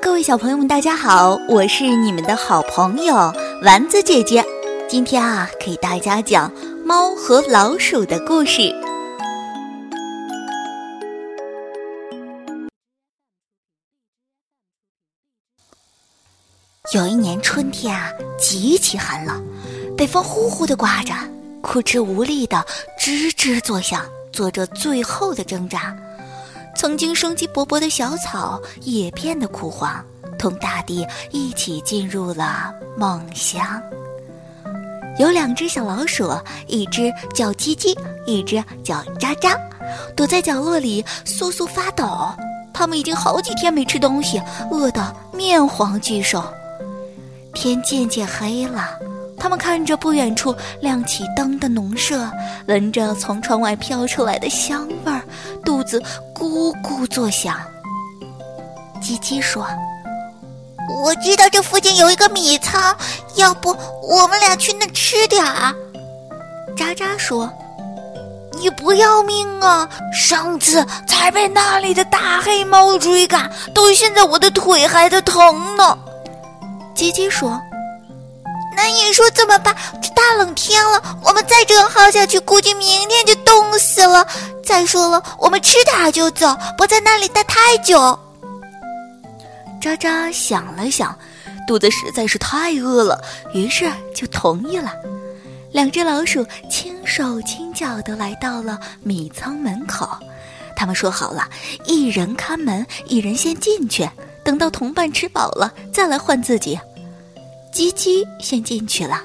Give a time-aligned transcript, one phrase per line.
[0.00, 4.44] 各位小朋友们，大家好，我是你们的好朋友丸子姐姐。
[4.88, 6.52] 今天啊，给大家讲
[6.84, 8.72] 猫和老鼠的故事。
[16.94, 19.44] 有一年春天啊，极其寒冷，
[19.96, 21.14] 北风呼呼的刮着，
[21.60, 22.64] 枯枝无力的
[22.98, 25.96] 吱吱作响，做着最后的挣扎。
[26.76, 30.04] 曾经生机勃勃的小草也变得枯黄，
[30.38, 33.82] 同大地一起进入了梦乡。
[35.18, 36.30] 有两只小老鼠，
[36.66, 39.58] 一只叫叽叽，一只叫喳喳，
[40.14, 42.06] 躲在角落里簌簌发抖。
[42.74, 46.44] 它们已经好几天没吃东西，饿得面黄肌瘦。
[47.54, 48.90] 天渐渐黑了。
[49.46, 52.28] 他们看着不远处亮起灯的农舍，
[52.66, 55.22] 闻着从窗外飘出来的香味儿，
[55.64, 56.02] 肚子
[56.34, 57.56] 咕咕作响。
[59.00, 59.64] 鸡鸡说
[61.00, 62.92] ：“我知道这附近有一个米仓，
[63.36, 63.68] 要不
[64.02, 65.72] 我们俩去那吃点儿？”
[66.76, 67.48] 渣渣说
[68.58, 69.88] ：“你不要命啊！
[70.12, 75.96] 上次才被那里的大黑猫追赶，到现在我的腿还在疼呢。”
[76.96, 77.62] 鸡鸡说。
[79.04, 79.74] 你说怎么办？
[80.02, 84.26] 这大冷天了，我们再这样耗下去，估计明天就冻死了。
[84.64, 88.18] 再说了，我们吃点就走，不在那里待太久。
[89.80, 91.16] 渣渣想了想，
[91.68, 93.22] 肚子实在是太饿了，
[93.54, 94.92] 于是就同意了。
[95.72, 100.08] 两只老鼠轻手轻脚地来到了米仓门口，
[100.74, 101.48] 他们说好了，
[101.84, 104.08] 一人看门，一人先进去，
[104.42, 106.78] 等到同伴吃饱了再来换自己。
[107.76, 109.20] 鸡鸡先进去了，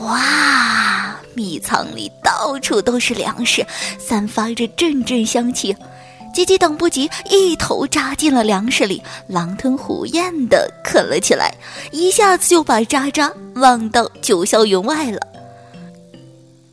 [0.00, 1.16] 哇！
[1.32, 3.64] 米仓里到处都是粮食，
[4.00, 5.72] 散发着阵阵香气。
[6.34, 11.54] 鸡鸡等不及，一头扎进了粮食里，狼吞虎咽地啃了起来，
[11.92, 15.20] 一下子就把渣渣忘到九霄云外了。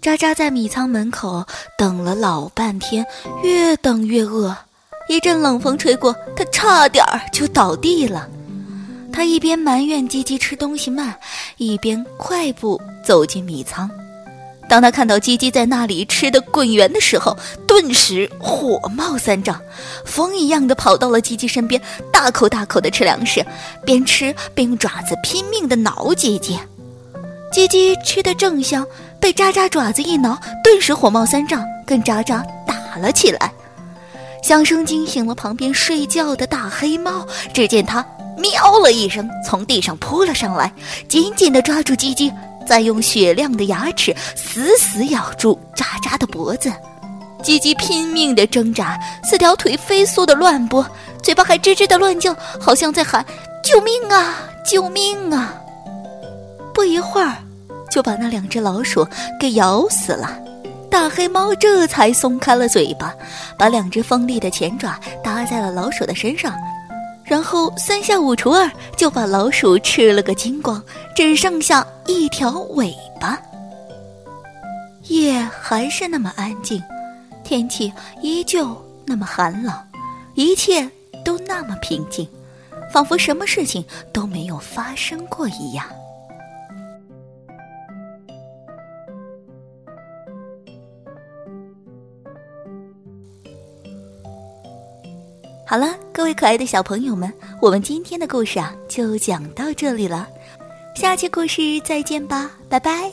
[0.00, 1.44] 渣渣在米仓门口
[1.76, 3.04] 等了老半天，
[3.42, 4.56] 越等越饿。
[5.08, 8.28] 一阵冷风吹过，他差点儿就倒地了。
[9.12, 11.14] 他一边埋怨鸡鸡吃东西慢，
[11.56, 13.90] 一边快步走进米仓。
[14.68, 19.60] 当他看到鸡鸡在那里吃的滚圆的时候，顿时火冒三丈，
[20.04, 21.80] 风一样的跑到了鸡鸡身边，
[22.12, 23.44] 大口大口的吃粮食，
[23.84, 26.56] 边吃边用爪子拼命的挠鸡鸡。
[27.52, 28.86] 鸡鸡吃的正香，
[29.18, 33.52] 被渣渣爪子一挠，顿时火冒三丈，跟渣渣打了起来。
[34.44, 38.06] 响声惊醒了旁边睡觉的大黑猫，只见它。
[38.40, 40.72] 喵了一声，从地上扑了上来，
[41.08, 42.32] 紧紧地抓住鸡鸡，
[42.66, 46.72] 再用雪亮的牙齿死死咬住渣渣的脖子。
[47.42, 50.86] 鸡鸡拼命地挣扎，四条腿飞速地乱拨，
[51.22, 53.24] 嘴巴还吱吱地乱叫，好像在喊
[53.64, 54.36] ：“救命啊！
[54.64, 55.54] 救命啊！”
[56.74, 57.36] 不一会儿，
[57.90, 59.06] 就把那两只老鼠
[59.40, 60.38] 给咬死了。
[60.90, 63.14] 大黑猫这才松开了嘴巴，
[63.56, 66.52] 把两只锋利的前爪搭在了老鼠的身上。
[67.30, 70.82] 然后三下五除二就把老鼠吃了个精光，
[71.14, 73.40] 只剩下一条尾巴。
[75.04, 76.82] 夜还是那么安静，
[77.44, 78.76] 天气依旧
[79.06, 79.72] 那么寒冷，
[80.34, 80.90] 一切
[81.24, 82.28] 都那么平静，
[82.92, 85.86] 仿佛什么事情都没有发生过一样。
[95.70, 97.32] 好了，各位可爱的小朋友们，
[97.62, 100.26] 我们今天的故事啊就讲到这里了，
[100.96, 103.12] 下期故事再见吧，拜拜。